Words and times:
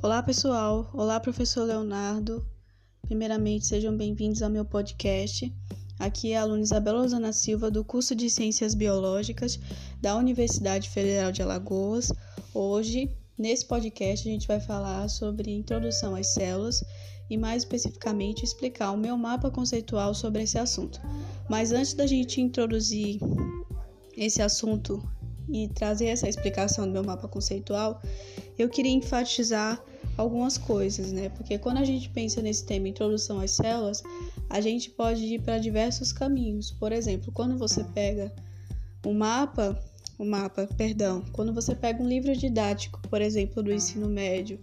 Olá, 0.00 0.22
pessoal. 0.22 0.88
Olá, 0.94 1.18
professor 1.18 1.64
Leonardo. 1.64 2.46
Primeiramente, 3.02 3.66
sejam 3.66 3.96
bem-vindos 3.96 4.42
ao 4.42 4.48
meu 4.48 4.64
podcast. 4.64 5.52
Aqui 5.98 6.30
é 6.30 6.38
a 6.38 6.42
aluna 6.42 6.62
Isabela 6.62 7.00
Rosana 7.00 7.32
Silva, 7.32 7.68
do 7.68 7.84
curso 7.84 8.14
de 8.14 8.30
Ciências 8.30 8.76
Biológicas 8.76 9.58
da 10.00 10.16
Universidade 10.16 10.88
Federal 10.88 11.32
de 11.32 11.42
Alagoas. 11.42 12.12
Hoje, 12.54 13.10
nesse 13.36 13.66
podcast, 13.66 14.28
a 14.28 14.30
gente 14.30 14.46
vai 14.46 14.60
falar 14.60 15.08
sobre 15.08 15.50
introdução 15.50 16.14
às 16.14 16.28
células 16.28 16.84
e, 17.28 17.36
mais 17.36 17.64
especificamente, 17.64 18.44
explicar 18.44 18.92
o 18.92 18.96
meu 18.96 19.18
mapa 19.18 19.50
conceitual 19.50 20.14
sobre 20.14 20.44
esse 20.44 20.60
assunto. 20.60 21.00
Mas 21.50 21.72
antes 21.72 21.94
da 21.94 22.06
gente 22.06 22.40
introduzir 22.40 23.18
esse 24.16 24.40
assunto 24.40 25.02
e 25.50 25.66
trazer 25.66 26.06
essa 26.06 26.28
explicação 26.28 26.86
do 26.86 26.92
meu 26.92 27.02
mapa 27.02 27.26
conceitual, 27.26 28.00
eu 28.56 28.68
queria 28.68 28.92
enfatizar 28.92 29.82
algumas 30.18 30.58
coisas, 30.58 31.12
né? 31.12 31.28
Porque 31.30 31.56
quando 31.58 31.78
a 31.78 31.84
gente 31.84 32.10
pensa 32.10 32.42
nesse 32.42 32.66
tema 32.66 32.88
introdução 32.88 33.38
às 33.38 33.52
células, 33.52 34.02
a 34.50 34.60
gente 34.60 34.90
pode 34.90 35.24
ir 35.24 35.40
para 35.40 35.58
diversos 35.58 36.12
caminhos. 36.12 36.72
Por 36.72 36.90
exemplo, 36.90 37.32
quando 37.32 37.56
você 37.56 37.84
pega 37.84 38.32
um 39.06 39.14
mapa, 39.14 39.80
o 40.18 40.24
um 40.24 40.28
mapa, 40.28 40.68
perdão, 40.76 41.24
quando 41.32 41.54
você 41.54 41.72
pega 41.72 42.02
um 42.02 42.08
livro 42.08 42.36
didático, 42.36 43.00
por 43.08 43.22
exemplo, 43.22 43.62
do 43.62 43.72
ensino 43.72 44.08
médio, 44.08 44.58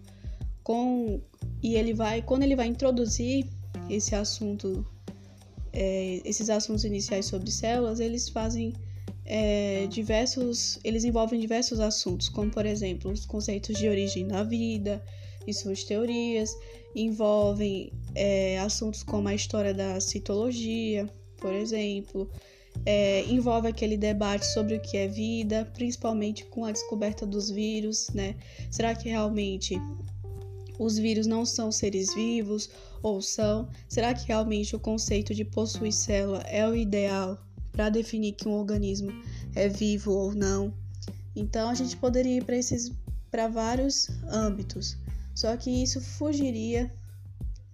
com 0.62 1.22
e 1.64 1.76
ele 1.76 1.94
vai, 1.94 2.22
quando 2.22 2.44
ele 2.44 2.56
vai 2.56 2.68
introduzir 2.68 3.48
esse 3.90 4.14
assunto, 4.14 4.86
é, 5.72 6.22
esses 6.26 6.50
assuntos 6.50 6.84
iniciais 6.84 7.28
sobre 7.28 7.50
células, 7.50 8.02
eles 8.02 8.28
fazem 8.28 8.74
é, 9.24 9.88
diversos, 9.88 10.80
eles 10.84 11.06
envolvem 11.06 11.40
diversos 11.40 11.80
assuntos, 11.80 12.28
como 12.28 12.52
por 12.52 12.66
exemplo 12.66 13.10
os 13.10 13.26
conceitos 13.26 13.78
de 13.78 13.88
origem 13.88 14.28
da 14.28 14.44
vida 14.44 15.02
e 15.48 15.54
suas 15.54 15.84
teorias, 15.84 16.56
envolvem 16.96 17.92
é, 18.14 18.60
assuntos 18.60 19.04
como 19.04 19.28
a 19.28 19.36
história 19.36 19.74
da 19.74 20.00
citologia, 20.00 21.10
por 21.38 21.54
exemplo, 21.54 22.30
é, 22.86 23.24
envolve 23.26 23.68
aquele 23.68 23.98
debate 23.98 24.46
sobre 24.48 24.76
o 24.76 24.82
que 24.82 24.98
é 24.98 25.08
vida, 25.08 25.70
principalmente 25.74 26.46
com 26.46 26.66
a 26.66 26.72
descoberta 26.72 27.26
dos 27.26 27.50
vírus, 27.50 28.10
né? 28.14 28.36
Será 28.72 28.96
que 28.96 29.10
realmente 29.10 29.76
os 30.78 30.98
vírus 30.98 31.26
não 31.26 31.46
são 31.46 31.72
seres 31.72 32.14
vivos 32.14 32.70
ou 33.02 33.22
são? 33.22 33.70
Será 33.88 34.14
que 34.14 34.28
realmente 34.28 34.76
o 34.76 34.80
conceito 34.80 35.34
de 35.34 35.46
possuir 35.46 35.94
célula 35.94 36.40
é 36.48 36.68
o 36.68 36.76
ideal 36.76 37.38
para 37.76 37.90
definir 37.90 38.34
que 38.34 38.48
um 38.48 38.54
organismo 38.54 39.12
é 39.54 39.68
vivo 39.68 40.14
ou 40.14 40.34
não. 40.34 40.74
Então 41.36 41.70
a 41.70 41.74
gente 41.74 41.96
poderia 41.98 42.38
ir 42.38 42.46
para 43.30 43.48
vários 43.48 44.10
âmbitos. 44.30 44.98
Só 45.36 45.56
que 45.58 45.70
isso 45.70 46.00
fugiria 46.00 46.92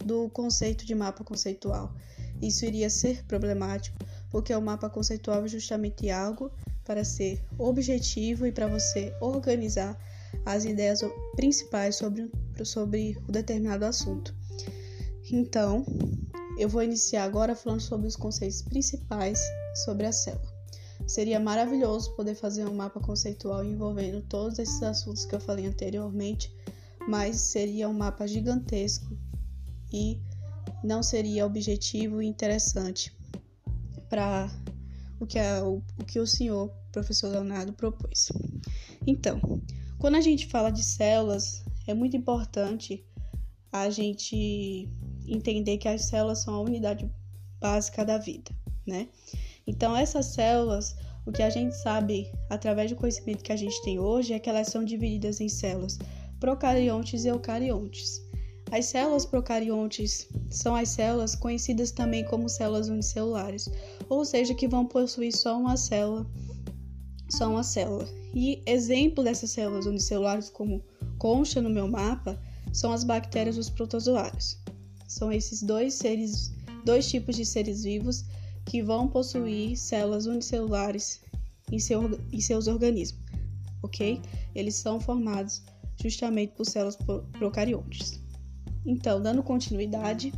do 0.03 0.27
conceito 0.29 0.85
de 0.85 0.95
mapa 0.95 1.23
conceitual. 1.23 1.95
Isso 2.41 2.65
iria 2.65 2.89
ser 2.89 3.23
problemático, 3.25 3.97
porque 4.31 4.53
o 4.53 4.61
mapa 4.61 4.89
conceitual 4.89 5.45
é 5.45 5.47
justamente 5.47 6.09
algo 6.09 6.51
para 6.83 7.03
ser 7.03 7.43
objetivo 7.59 8.47
e 8.47 8.51
para 8.51 8.67
você 8.67 9.15
organizar 9.21 9.95
as 10.43 10.65
ideias 10.65 11.01
principais 11.35 11.97
sobre, 11.97 12.31
sobre 12.65 13.17
o 13.27 13.31
determinado 13.31 13.85
assunto. 13.85 14.33
Então, 15.31 15.85
eu 16.57 16.67
vou 16.67 16.81
iniciar 16.81 17.23
agora 17.23 17.55
falando 17.55 17.81
sobre 17.81 18.07
os 18.07 18.15
conceitos 18.15 18.61
principais 18.63 19.39
sobre 19.85 20.05
a 20.05 20.11
célula. 20.11 20.51
Seria 21.07 21.39
maravilhoso 21.39 22.15
poder 22.15 22.35
fazer 22.35 22.65
um 22.65 22.73
mapa 22.73 22.99
conceitual 22.99 23.63
envolvendo 23.63 24.21
todos 24.21 24.59
esses 24.59 24.81
assuntos 24.81 25.25
que 25.25 25.35
eu 25.35 25.39
falei 25.39 25.67
anteriormente, 25.67 26.53
mas 27.07 27.37
seria 27.37 27.89
um 27.89 27.93
mapa 27.93 28.27
gigantesco 28.27 29.17
e 29.91 30.21
não 30.83 31.03
seria 31.03 31.45
objetivo 31.45 32.21
e 32.21 32.27
interessante 32.27 33.15
para 34.09 34.49
o 35.19 35.25
que, 35.25 35.39
o, 35.39 35.81
o 35.99 36.05
que 36.05 36.19
o 36.19 36.27
senhor 36.27 36.69
professor 36.91 37.29
Leonardo 37.29 37.73
propôs. 37.73 38.29
Então, 39.05 39.39
quando 39.99 40.15
a 40.15 40.21
gente 40.21 40.47
fala 40.47 40.71
de 40.71 40.83
células, 40.83 41.63
é 41.87 41.93
muito 41.93 42.17
importante 42.17 43.05
a 43.71 43.89
gente 43.89 44.89
entender 45.27 45.77
que 45.77 45.87
as 45.87 46.05
células 46.05 46.39
são 46.39 46.55
a 46.55 46.61
unidade 46.61 47.09
básica 47.59 48.03
da 48.03 48.17
vida, 48.17 48.51
né? 48.85 49.07
Então, 49.65 49.95
essas 49.95 50.27
células, 50.27 50.95
o 51.25 51.31
que 51.31 51.43
a 51.43 51.49
gente 51.49 51.75
sabe 51.77 52.31
através 52.49 52.91
do 52.91 52.97
conhecimento 52.97 53.43
que 53.43 53.51
a 53.51 53.55
gente 53.55 53.81
tem 53.83 53.99
hoje 53.99 54.33
é 54.33 54.39
que 54.39 54.49
elas 54.49 54.67
são 54.67 54.83
divididas 54.83 55.39
em 55.39 55.47
células 55.47 55.97
procariontes 56.41 57.23
e 57.23 57.29
eucariontes. 57.29 58.21
As 58.71 58.85
células 58.85 59.25
procariontes 59.25 60.27
são 60.49 60.75
as 60.75 60.89
células 60.89 61.35
conhecidas 61.35 61.91
também 61.91 62.25
como 62.25 62.49
células 62.49 62.89
unicelulares, 62.89 63.69
ou 64.09 64.25
seja, 64.25 64.55
que 64.55 64.67
vão 64.67 64.85
possuir 64.85 65.35
só 65.35 65.57
uma 65.57 65.77
célula, 65.77 66.25
só 67.29 67.49
uma 67.49 67.63
célula. 67.63 68.07
E 68.33 68.61
exemplo 68.65 69.23
dessas 69.23 69.51
células 69.51 69.85
unicelulares, 69.85 70.49
como 70.49 70.83
consta 71.19 71.61
no 71.61 71.69
meu 71.69 71.87
mapa, 71.87 72.41
são 72.73 72.91
as 72.91 73.03
bactérias 73.03 73.57
dos 73.57 73.69
protozoários. 73.69 74.57
São 75.07 75.31
esses 75.31 75.61
dois 75.61 75.93
seres, 75.93 76.51
dois 76.83 77.07
tipos 77.07 77.35
de 77.35 77.45
seres 77.45 77.83
vivos 77.83 78.25
que 78.65 78.81
vão 78.81 79.07
possuir 79.07 79.77
células 79.77 80.25
unicelulares 80.25 81.21
em, 81.71 81.77
seu, 81.77 82.19
em 82.31 82.39
seus 82.39 82.67
organismos, 82.67 83.21
ok? 83.83 84.21
Eles 84.55 84.75
são 84.75 84.99
formados 84.99 85.61
justamente 86.01 86.53
por 86.53 86.65
células 86.65 86.97
procariontes. 87.37 88.21
Então, 88.85 89.21
dando 89.21 89.43
continuidade, 89.43 90.33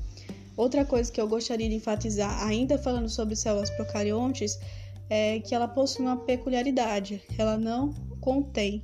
outra 0.58 0.84
coisa 0.84 1.12
que 1.12 1.20
eu 1.20 1.28
gostaria 1.28 1.70
de 1.70 1.76
enfatizar, 1.76 2.46
ainda 2.46 2.78
falando 2.78 3.10
sobre 3.10 3.36
células 3.36 3.70
procariontes, 3.72 4.60
é 5.10 5.40
que 5.40 5.54
ela 5.54 5.68
possui 5.68 6.06
uma 6.06 6.18
peculiaridade, 6.18 7.22
ela 7.38 7.58
não 7.58 7.94
contém 8.20 8.84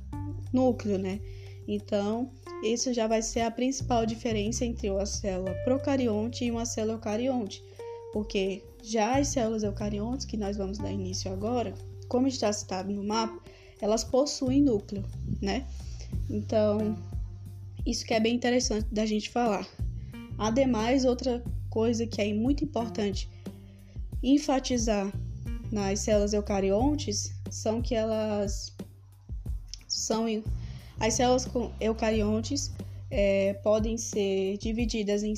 núcleo, 0.52 0.98
né? 0.98 1.20
Então, 1.66 2.30
isso 2.62 2.92
já 2.92 3.06
vai 3.06 3.22
ser 3.22 3.40
a 3.40 3.50
principal 3.50 4.04
diferença 4.04 4.64
entre 4.64 4.90
uma 4.90 5.06
célula 5.06 5.54
procarionte 5.64 6.44
e 6.44 6.50
uma 6.50 6.66
célula 6.66 6.94
eucarionte, 6.94 7.62
porque 8.12 8.62
já 8.82 9.18
as 9.18 9.28
células 9.28 9.62
eucariontes, 9.62 10.26
que 10.26 10.36
nós 10.36 10.56
vamos 10.56 10.78
dar 10.78 10.90
início 10.90 11.32
agora, 11.32 11.74
como 12.08 12.26
está 12.26 12.52
citado 12.52 12.92
no 12.92 13.04
mapa, 13.04 13.40
elas 13.80 14.04
possuem 14.04 14.62
núcleo, 14.62 15.04
né? 15.40 15.66
Então, 16.28 16.96
isso 17.86 18.04
que 18.04 18.14
é 18.14 18.20
bem 18.20 18.34
interessante 18.34 18.86
da 18.92 19.04
gente 19.06 19.30
falar. 19.30 19.66
Ademais, 20.38 21.04
outra 21.04 21.42
coisa 21.68 22.06
que 22.06 22.20
é 22.20 22.32
muito 22.32 22.64
importante 22.64 23.28
enfatizar 24.22 25.12
nas 25.70 26.00
células 26.00 26.32
eucariontes 26.32 27.32
são 27.50 27.80
que 27.80 27.94
elas 27.94 28.76
são 29.86 30.26
as 30.98 31.14
células 31.14 31.48
eucariontes 31.80 32.72
é, 33.10 33.54
podem 33.54 33.96
ser 33.96 34.58
divididas 34.58 35.22
em, 35.22 35.34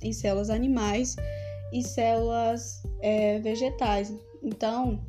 em 0.00 0.12
células 0.12 0.50
animais 0.50 1.16
e 1.72 1.82
células 1.82 2.82
é, 3.00 3.38
vegetais. 3.38 4.12
Então, 4.42 5.00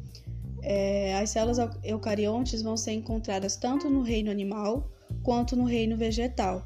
é, 0.64 1.16
as 1.16 1.30
células 1.30 1.58
eucariontes 1.84 2.62
vão 2.62 2.78
ser 2.78 2.94
encontradas 2.94 3.58
tanto 3.58 3.90
no 3.90 4.02
reino 4.02 4.32
animal 4.32 4.90
quanto 5.22 5.56
no 5.56 5.66
reino 5.66 5.98
vegetal. 5.98 6.66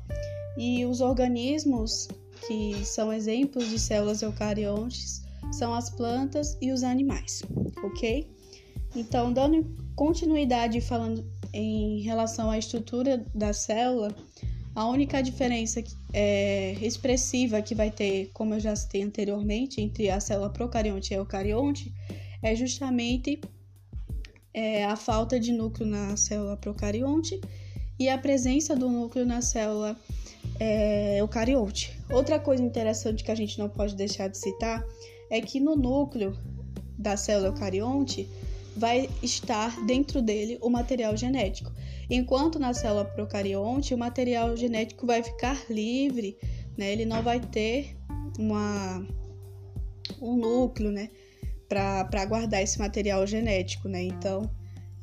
E 0.57 0.85
os 0.85 1.01
organismos 1.01 2.07
que 2.47 2.85
são 2.85 3.11
exemplos 3.11 3.67
de 3.69 3.79
células 3.79 4.21
eucariontes 4.21 5.23
são 5.51 5.73
as 5.73 5.89
plantas 5.89 6.57
e 6.61 6.71
os 6.71 6.83
animais, 6.83 7.41
ok? 7.83 8.29
Então, 8.95 9.33
dando 9.33 9.65
continuidade 9.95 10.79
falando 10.81 11.25
em 11.53 12.01
relação 12.01 12.51
à 12.51 12.57
estrutura 12.57 13.25
da 13.33 13.53
célula, 13.53 14.15
a 14.75 14.88
única 14.88 15.21
diferença 15.21 15.83
é, 16.13 16.73
expressiva 16.81 17.61
que 17.61 17.73
vai 17.73 17.89
ter, 17.89 18.29
como 18.33 18.53
eu 18.53 18.59
já 18.59 18.75
citei 18.75 19.01
anteriormente, 19.01 19.81
entre 19.81 20.09
a 20.09 20.19
célula 20.19 20.51
procarionte 20.51 21.13
e 21.13 21.15
a 21.15 21.19
eucarionte 21.19 21.91
é 22.43 22.55
justamente 22.55 23.39
é, 24.57 24.83
a 24.86 24.95
falta 24.95 25.39
de 25.39 25.51
núcleo 25.51 25.88
na 25.88 26.18
célula 26.18 26.57
procarionte 26.57 27.39
e 28.00 28.09
a 28.09 28.18
presença 28.18 28.75
do 28.75 28.89
núcleo 28.89 29.24
na 29.24 29.39
célula 29.39 29.95
é, 30.59 31.19
eucarionte. 31.19 31.95
Outra 32.09 32.39
coisa 32.39 32.63
interessante 32.63 33.24
que 33.24 33.30
a 33.30 33.36
gente 33.36 33.59
não 33.59 33.69
pode 33.69 33.95
deixar 33.95 34.27
de 34.27 34.38
citar 34.39 34.83
é 35.30 35.39
que 35.42 35.59
no 35.59 35.75
núcleo 35.75 36.36
da 36.98 37.15
célula 37.15 37.50
eucarionte 37.50 38.27
vai 38.75 39.07
estar 39.21 39.86
dentro 39.86 40.24
dele 40.24 40.57
o 40.60 40.71
material 40.71 41.15
genético, 41.15 41.71
enquanto 42.10 42.57
na 42.57 42.74
célula 42.74 43.06
procarionte 43.06 43.94
o 43.94 43.98
material 43.98 44.57
genético 44.57 45.06
vai 45.06 45.21
ficar 45.21 45.56
livre, 45.69 46.36
né? 46.75 46.92
Ele 46.94 47.06
não 47.06 47.21
vai 47.21 47.39
ter 47.39 47.95
uma 48.39 49.06
um 50.19 50.36
núcleo, 50.36 50.92
né, 50.92 51.10
para 51.67 52.25
guardar 52.25 52.61
esse 52.61 52.79
material 52.79 53.25
genético, 53.27 53.87
né? 53.87 54.03
Então, 54.03 54.49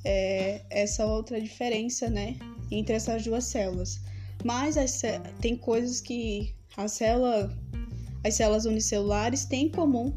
é 0.04 0.60
essa 0.70 1.06
outra 1.06 1.40
diferença, 1.40 2.10
né, 2.10 2.36
entre 2.70 2.94
essas 2.94 3.24
duas 3.24 3.44
células. 3.44 4.00
Mas 4.44 4.76
as, 4.76 5.00
tem 5.40 5.56
coisas 5.56 6.00
que 6.00 6.54
a 6.76 6.86
célula, 6.86 7.56
as 8.22 8.34
células 8.34 8.66
unicelulares 8.66 9.44
têm 9.44 9.66
em 9.66 9.70
comum 9.70 10.12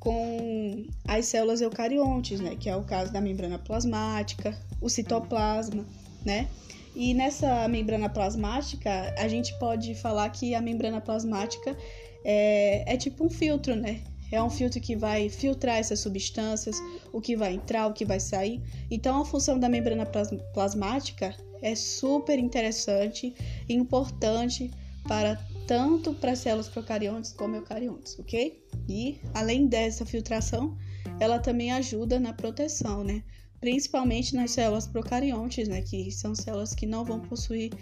com 0.00 0.86
as 1.06 1.26
células 1.26 1.60
eucariontes, 1.60 2.40
né? 2.40 2.56
Que 2.58 2.70
é 2.70 2.76
o 2.76 2.84
caso 2.84 3.12
da 3.12 3.20
membrana 3.20 3.58
plasmática, 3.58 4.56
o 4.80 4.88
citoplasma, 4.88 5.84
né? 6.24 6.48
E 6.94 7.12
nessa 7.12 7.68
membrana 7.68 8.08
plasmática, 8.08 9.14
a 9.18 9.28
gente 9.28 9.52
pode 9.58 9.94
falar 9.96 10.30
que 10.30 10.54
a 10.54 10.62
membrana 10.62 11.00
plasmática 11.00 11.76
é, 12.24 12.94
é 12.94 12.96
tipo 12.96 13.24
um 13.24 13.28
filtro, 13.28 13.74
né? 13.76 14.00
É 14.30 14.42
um 14.42 14.50
filtro 14.50 14.80
que 14.80 14.96
vai 14.96 15.28
filtrar 15.28 15.76
essas 15.76 16.00
substâncias, 16.00 16.76
o 17.12 17.20
que 17.20 17.36
vai 17.36 17.54
entrar, 17.54 17.86
o 17.86 17.92
que 17.92 18.04
vai 18.04 18.18
sair. 18.18 18.60
Então, 18.90 19.20
a 19.20 19.24
função 19.24 19.58
da 19.58 19.68
membrana 19.68 20.06
plasmática 20.52 21.36
é 21.62 21.74
super 21.74 22.38
interessante 22.38 23.34
e 23.68 23.74
importante 23.74 24.70
para 25.06 25.36
tanto 25.66 26.14
para 26.14 26.36
células 26.36 26.68
procariontes 26.68 27.32
como 27.32 27.56
eucariontes, 27.56 28.18
ok? 28.18 28.64
E 28.88 29.20
além 29.34 29.66
dessa 29.66 30.06
filtração, 30.06 30.76
ela 31.18 31.38
também 31.38 31.72
ajuda 31.72 32.20
na 32.20 32.32
proteção, 32.32 33.02
né? 33.02 33.22
Principalmente 33.60 34.34
nas 34.34 34.52
células 34.52 34.86
procariontes, 34.86 35.68
né? 35.68 35.82
Que 35.82 36.10
são 36.10 36.34
células 36.34 36.74
que 36.74 36.86
não 36.86 37.04
vão 37.04 37.20
possuir 37.20 37.72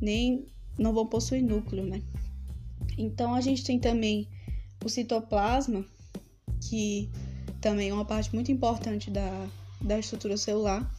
nem 0.00 0.46
não 0.78 0.92
vão 0.92 1.06
possuir 1.06 1.42
núcleo, 1.42 1.84
né? 1.84 2.02
Então 2.96 3.34
a 3.34 3.40
gente 3.40 3.64
tem 3.64 3.78
também 3.78 4.28
o 4.84 4.88
citoplasma, 4.88 5.84
que 6.68 7.10
também 7.60 7.90
é 7.90 7.94
uma 7.94 8.04
parte 8.04 8.34
muito 8.34 8.50
importante 8.50 9.10
da, 9.10 9.46
da 9.80 9.98
estrutura 9.98 10.36
celular. 10.36 10.90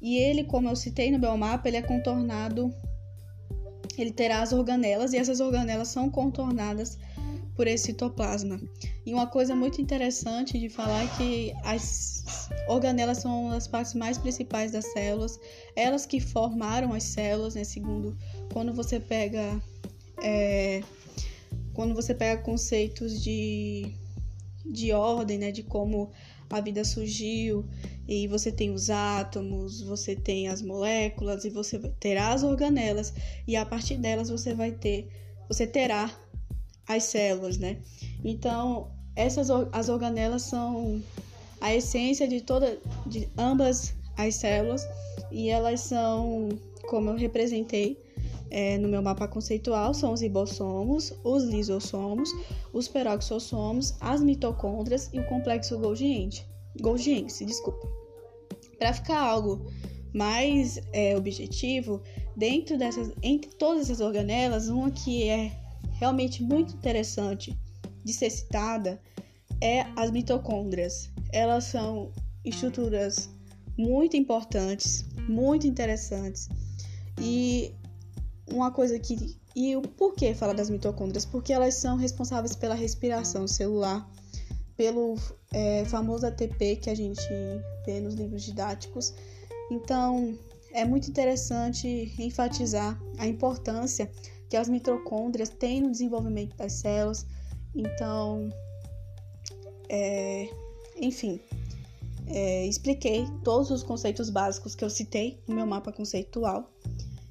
E 0.00 0.16
ele, 0.16 0.44
como 0.44 0.68
eu 0.68 0.76
citei 0.76 1.10
no 1.10 1.18
biomapa, 1.18 1.66
ele 1.68 1.76
é 1.76 1.82
contornado, 1.82 2.72
ele 3.96 4.12
terá 4.12 4.42
as 4.42 4.52
organelas, 4.52 5.12
e 5.12 5.16
essas 5.16 5.40
organelas 5.40 5.88
são 5.88 6.08
contornadas 6.08 6.96
por 7.56 7.66
esse 7.66 7.86
citoplasma. 7.86 8.60
E 9.04 9.12
uma 9.12 9.26
coisa 9.26 9.56
muito 9.56 9.82
interessante 9.82 10.56
de 10.56 10.68
falar 10.68 11.02
é 11.02 11.08
que 11.16 11.52
as 11.64 12.48
organelas 12.68 13.18
são 13.18 13.50
as 13.50 13.66
partes 13.66 13.94
mais 13.94 14.16
principais 14.16 14.70
das 14.70 14.84
células, 14.92 15.40
elas 15.74 16.06
que 16.06 16.20
formaram 16.20 16.92
as 16.92 17.02
células, 17.02 17.56
né? 17.56 17.64
Segundo, 17.64 18.16
quando 18.52 18.72
você 18.72 19.00
pega 19.00 19.60
é, 20.22 20.84
quando 21.78 21.94
você 21.94 22.12
pega 22.12 22.42
conceitos 22.42 23.22
de, 23.22 23.94
de 24.66 24.90
ordem, 24.90 25.38
né, 25.38 25.52
de 25.52 25.62
como 25.62 26.10
a 26.50 26.60
vida 26.60 26.82
surgiu, 26.82 27.64
e 28.08 28.26
você 28.26 28.50
tem 28.50 28.72
os 28.72 28.90
átomos, 28.90 29.80
você 29.82 30.16
tem 30.16 30.48
as 30.48 30.60
moléculas 30.60 31.44
e 31.44 31.50
você 31.50 31.78
terá 32.00 32.32
as 32.32 32.42
organelas 32.42 33.14
e 33.46 33.54
a 33.54 33.64
partir 33.64 33.96
delas 33.96 34.28
você 34.28 34.54
vai 34.54 34.72
ter, 34.72 35.08
você 35.46 35.68
terá 35.68 36.10
as 36.84 37.04
células, 37.04 37.58
né? 37.58 37.78
Então, 38.24 38.90
essas 39.14 39.48
as 39.70 39.88
organelas 39.88 40.42
são 40.42 41.00
a 41.60 41.72
essência 41.72 42.26
de 42.26 42.40
toda 42.40 42.76
de 43.06 43.28
ambas 43.38 43.94
as 44.16 44.34
células 44.34 44.84
e 45.30 45.48
elas 45.48 45.82
são, 45.82 46.48
como 46.88 47.10
eu 47.10 47.16
representei, 47.16 48.07
é, 48.50 48.78
no 48.78 48.88
meu 48.88 49.02
mapa 49.02 49.28
conceitual 49.28 49.92
são 49.94 50.12
os 50.12 50.20
ribossomos, 50.20 51.12
os 51.24 51.44
lisossomos, 51.44 52.30
os 52.72 52.88
peroxossomos, 52.88 53.94
as 54.00 54.20
mitocôndrias 54.20 55.10
e 55.12 55.20
o 55.20 55.26
complexo 55.26 55.78
Golgiense. 55.78 56.44
Golgiense, 56.80 57.44
desculpa. 57.44 57.88
Para 58.78 58.92
ficar 58.92 59.20
algo 59.20 59.70
mais 60.14 60.80
é, 60.92 61.16
objetivo, 61.16 62.02
dentro 62.36 62.78
dessas, 62.78 63.12
entre 63.22 63.50
todas 63.50 63.84
essas 63.84 64.00
organelas, 64.00 64.68
uma 64.68 64.90
que 64.90 65.28
é 65.28 65.52
realmente 65.92 66.42
muito 66.42 66.74
interessante 66.74 67.58
de 68.04 68.12
ser 68.12 68.30
citada 68.30 69.00
é 69.60 69.86
as 69.96 70.10
mitocôndrias. 70.10 71.10
Elas 71.32 71.64
são 71.64 72.12
estruturas 72.44 73.28
muito 73.76 74.16
importantes, 74.16 75.04
muito 75.28 75.66
interessantes 75.66 76.48
e 77.20 77.74
uma 78.52 78.70
coisa 78.70 78.98
que. 78.98 79.36
E 79.56 79.74
o 79.76 79.82
porquê 79.82 80.34
falar 80.34 80.52
das 80.52 80.70
mitocôndrias? 80.70 81.24
Porque 81.24 81.52
elas 81.52 81.74
são 81.74 81.96
responsáveis 81.96 82.54
pela 82.54 82.74
respiração 82.74 83.48
celular, 83.48 84.08
pelo 84.76 85.16
é, 85.52 85.84
famoso 85.86 86.26
ATP 86.26 86.76
que 86.76 86.90
a 86.90 86.94
gente 86.94 87.20
vê 87.84 88.00
nos 88.00 88.14
livros 88.14 88.42
didáticos. 88.44 89.12
Então, 89.70 90.38
é 90.72 90.84
muito 90.84 91.08
interessante 91.10 92.14
enfatizar 92.18 93.00
a 93.18 93.26
importância 93.26 94.10
que 94.48 94.56
as 94.56 94.68
mitocôndrias 94.68 95.48
têm 95.48 95.80
no 95.80 95.90
desenvolvimento 95.90 96.56
das 96.56 96.74
células. 96.74 97.26
Então, 97.74 98.48
é, 99.88 100.48
enfim, 101.00 101.40
é, 102.26 102.66
expliquei 102.66 103.26
todos 103.42 103.70
os 103.70 103.82
conceitos 103.82 104.30
básicos 104.30 104.74
que 104.74 104.84
eu 104.84 104.90
citei 104.90 105.40
no 105.46 105.54
meu 105.54 105.66
mapa 105.66 105.92
conceitual. 105.92 106.70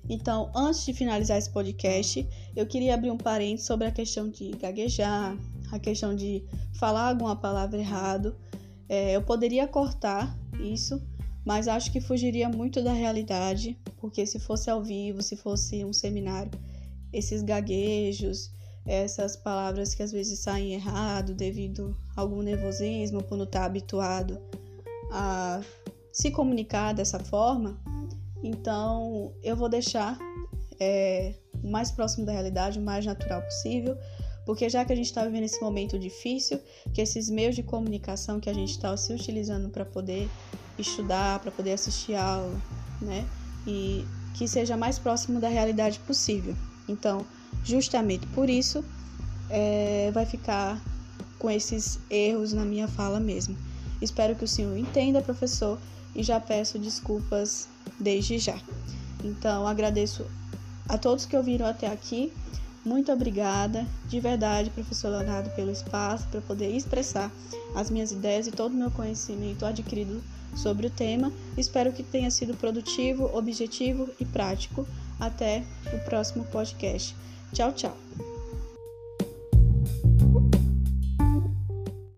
Então, 0.10 0.50
antes 0.56 0.86
de 0.86 0.94
finalizar 0.94 1.38
esse 1.38 1.50
podcast, 1.50 2.28
eu 2.56 2.66
queria 2.66 2.94
abrir 2.94 3.12
um 3.12 3.18
parênteses 3.18 3.66
sobre 3.66 3.88
a 3.88 3.92
questão 3.92 4.30
de 4.30 4.52
gaguejar, 4.52 5.38
a 5.72 5.80
questão 5.80 6.16
de 6.16 6.44
falar 6.74 7.10
alguma 7.10 7.36
palavra 7.36 7.78
errado. 7.78 8.36
É, 8.88 9.16
eu 9.16 9.22
poderia 9.22 9.68
cortar 9.68 10.38
isso, 10.60 11.02
mas 11.46 11.68
acho 11.68 11.92
que 11.92 12.00
fugiria 12.00 12.48
muito 12.48 12.82
da 12.82 12.94
realidade, 12.94 13.78
porque 13.98 14.26
se 14.26 14.40
fosse 14.40 14.70
ao 14.70 14.82
vivo, 14.82 15.22
se 15.22 15.36
fosse 15.36 15.84
um 15.84 15.92
seminário, 15.92 16.52
esses 17.12 17.42
gaguejos, 17.42 18.52
essas 18.86 19.36
palavras 19.36 19.94
que 19.94 20.02
às 20.02 20.14
vezes 20.14 20.40
saem 20.40 20.74
errado 20.74 21.34
devido 21.34 21.98
a 22.16 22.22
algum 22.22 22.42
nervosismo, 22.42 23.22
por 23.22 23.38
não 23.38 23.44
estar 23.44 23.66
habituado 23.66 24.40
a 25.12 25.62
se 26.14 26.32
comunicar 26.32 26.94
dessa 26.94 27.20
forma, 27.20 27.78
então, 28.44 29.34
eu 29.44 29.56
vou 29.56 29.70
deixar 29.70 30.18
é, 30.80 31.34
o 31.64 31.70
mais 31.70 31.92
próximo 31.92 32.26
da 32.26 32.32
realidade, 32.32 32.80
o 32.80 32.82
mais 32.82 33.06
natural 33.06 33.42
possível, 33.42 33.98
porque 34.46 34.70
já 34.70 34.86
que 34.86 34.94
a 34.94 34.96
gente 34.96 35.08
está 35.08 35.26
vivendo 35.26 35.44
esse 35.44 35.62
momento 35.62 36.00
difícil, 36.00 36.60
que 36.94 37.02
esses 37.02 37.30
meios 37.30 37.56
de 37.56 37.64
comunicação 37.64 38.40
que 38.40 38.50
a 38.50 38.54
gente 38.54 38.72
está 38.72 38.96
se 38.96 39.12
utilizando 39.14 39.70
para 39.70 39.84
poder 39.84 40.30
estudar, 40.78 41.40
para 41.40 41.52
poder 41.52 41.74
assistir 41.74 42.16
aula, 42.16 42.58
né? 43.02 43.28
E 43.66 44.06
que 44.36 44.48
seja 44.48 44.78
mais 44.78 44.98
próximo 45.00 45.40
da 45.40 45.50
realidade 45.50 46.00
possível. 46.00 46.56
Então, 46.88 47.26
justamente 47.64 48.26
por 48.28 48.50
isso, 48.50 48.86
é, 49.50 50.12
vai 50.14 50.26
ficar 50.26 50.82
com 51.38 51.50
esses 51.50 52.00
erros 52.10 52.54
na 52.54 52.64
minha 52.64 52.88
fala 52.88 53.20
mesmo. 53.20 53.58
Espero 54.02 54.36
que 54.36 54.44
o 54.44 54.48
senhor 54.48 54.78
entenda, 54.78 55.22
professor, 55.22 55.78
e 56.16 56.24
já 56.24 56.40
peço 56.40 56.80
desculpas 56.80 57.68
desde 58.00 58.38
já. 58.38 58.60
Então, 59.24 59.68
agradeço 59.68 60.26
a 60.88 60.98
todos 60.98 61.26
que 61.26 61.36
ouviram 61.36 61.66
até 61.66 61.88
aqui. 61.88 62.32
Muito 62.86 63.12
obrigada, 63.12 63.86
de 64.08 64.20
verdade, 64.20 64.70
professor 64.70 65.10
Leonardo, 65.10 65.50
pelo 65.50 65.72
espaço 65.72 66.28
para 66.30 66.40
poder 66.40 66.74
expressar 66.74 67.30
as 67.76 67.90
minhas 67.90 68.12
ideias 68.12 68.48
e 68.48 68.52
todo 68.52 68.72
o 68.72 68.78
meu 68.78 68.90
conhecimento 68.90 69.66
adquirido 69.66 70.24
sobre 70.56 70.88
o 70.88 70.90
tema. 70.90 71.32
Espero 71.58 71.92
que 71.92 72.04
tenha 72.04 72.32
sido 72.32 72.56
produtivo, 72.56 73.30
objetivo 73.38 74.10
e 74.20 74.26
prático. 74.26 74.88
Até 75.20 75.64
o 75.94 76.00
próximo 76.06 76.46
podcast. 76.46 77.16
Tchau, 77.52 77.74
tchau. 77.74 78.07